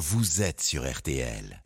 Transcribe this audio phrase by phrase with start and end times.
[0.00, 1.62] vous êtes sur RTL.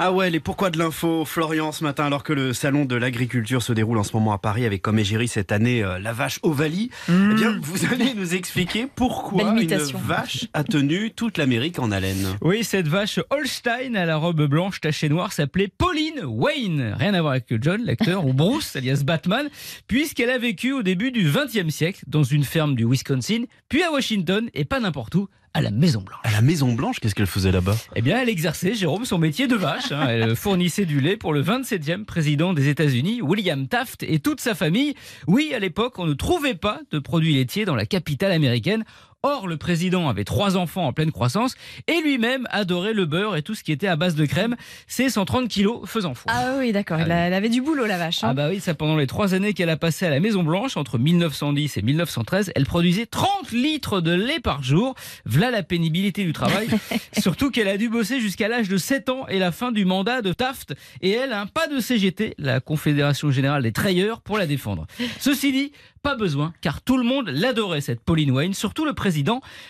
[0.00, 3.62] Ah ouais, les pourquoi de l'info, Florian, ce matin, alors que le salon de l'agriculture
[3.62, 6.40] se déroule en ce moment à Paris avec comme égérie cette année euh, la vache
[6.42, 11.92] Ovalie, eh bien, vous allez nous expliquer pourquoi une vache a tenu toute l'Amérique en
[11.92, 12.36] haleine.
[12.42, 16.96] Oui, cette vache Holstein à la robe blanche tachée noire s'appelait Pauline Wayne.
[16.98, 19.48] Rien à voir avec John, l'acteur, ou Bruce, alias Batman,
[19.86, 23.92] puisqu'elle a vécu au début du XXe siècle dans une ferme du Wisconsin, puis à
[23.92, 26.20] Washington, et pas n'importe où, à la Maison Blanche.
[26.24, 27.76] À la Maison Blanche, qu'est-ce qu'elle faisait là-bas?
[27.94, 29.92] Eh bien, elle exerçait, Jérôme, son métier de vache.
[29.92, 30.06] hein.
[30.08, 34.54] Elle fournissait du lait pour le 27e président des États-Unis, William Taft, et toute sa
[34.54, 34.94] famille.
[35.28, 38.84] Oui, à l'époque, on ne trouvait pas de produits laitiers dans la capitale américaine.
[39.26, 41.54] Or, le président avait trois enfants en pleine croissance
[41.88, 44.54] et lui-même adorait le beurre et tout ce qui était à base de crème.
[44.86, 46.30] Ses 130 kilos faisant foi.
[46.34, 47.00] Ah oui, d'accord.
[47.00, 48.22] Elle, a- elle avait du boulot, la vache.
[48.22, 48.28] hein.
[48.30, 50.76] Ah bah oui, ça pendant les trois années qu'elle a passé à la Maison Blanche
[50.76, 54.94] entre 1910 et 1913, elle produisait 30 litres de lait par jour.
[55.24, 56.68] V'là la pénibilité du travail.
[57.18, 60.20] Surtout qu'elle a dû bosser jusqu'à l'âge de 7 ans et la fin du mandat
[60.20, 60.74] de Taft.
[61.00, 64.86] Et elle a un pas de CGT, la Confédération Générale des Trailleurs, pour la défendre.
[65.18, 69.13] Ceci dit, pas besoin, car tout le monde l'adorait, cette Pauline Wayne, surtout le président.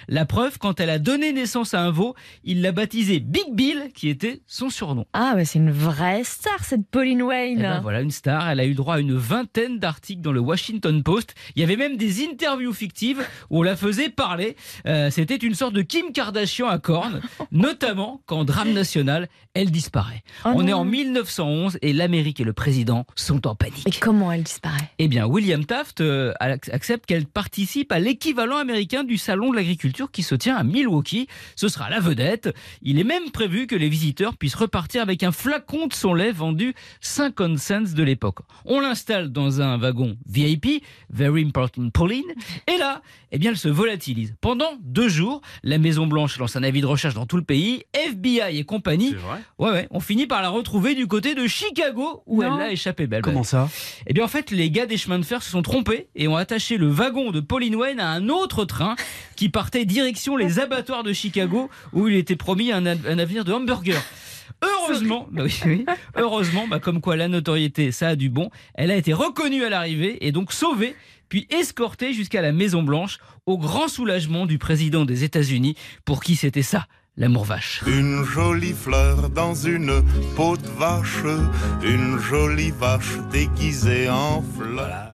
[0.08, 2.14] La preuve, quand elle a donné naissance à un veau,
[2.44, 5.04] il l'a baptisé Big Bill, qui était son surnom.
[5.12, 7.58] Ah, ouais, c'est une vraie star, cette Pauline Wayne.
[7.58, 8.48] Eh ben voilà, une star.
[8.48, 11.34] Elle a eu droit à une vingtaine d'articles dans le Washington Post.
[11.56, 14.56] Il y avait même des interviews fictives où on la faisait parler.
[14.86, 17.20] Euh, C'était une sorte de Kim Kardashian à cornes,
[17.52, 20.22] notamment quand drame national, elle disparaît.
[20.44, 20.66] Oh on non.
[20.68, 24.00] est en 1911 et l'Amérique et le président sont en Mais panique.
[24.00, 24.90] comment elle disparaît?
[24.98, 29.56] Eh bien, William Taft euh, ac- accepte qu'elle participe à l'équivalent américain du salon de
[29.56, 31.26] l'agriculture qui se tient à Milwaukee.
[31.56, 32.54] Ce sera la vedette.
[32.82, 36.30] Il est même prévu que les visiteurs puissent repartir avec un flacon de son lait
[36.30, 38.38] vendu 50 cents de l'époque.
[38.64, 42.22] On l'installe dans un wagon VIP, Very Important Pauline,
[42.72, 44.36] et là, eh bien, elle se volatilise.
[44.40, 47.82] Pendant deux jours, la Maison Blanche lance un avis de recherche dans tout le pays,
[47.92, 49.14] FBI et compagnie.
[49.14, 52.54] vrai Ouais, ouais, on finit par la retrouver du côté de Chicago où Non.
[52.60, 53.22] elle a échappé belle.
[53.22, 53.68] Comment ça?
[54.06, 56.36] Eh bien, en fait, les gars des chemins de fer se sont trompés et ont
[56.36, 58.94] attaché le wagon de Pauline Wayne à un autre train
[59.36, 63.52] qui partait direction les abattoirs de Chicago où il était promis un, un avenir de
[63.52, 64.02] hamburger.
[64.62, 65.86] Heureusement, bah oui, oui.
[66.16, 68.50] heureusement, bah comme quoi la notoriété, ça a du bon.
[68.74, 70.94] Elle a été reconnue à l'arrivée et donc sauvée,
[71.28, 76.36] puis escortée jusqu'à la Maison Blanche, au grand soulagement du président des États-Unis, pour qui
[76.36, 76.86] c'était ça,
[77.16, 77.82] l'amour vache.
[77.86, 80.02] Une jolie fleur dans une
[80.36, 81.24] peau de vache,
[81.82, 85.13] une jolie vache déguisée en fleur.